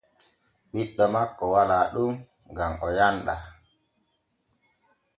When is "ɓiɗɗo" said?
0.71-1.03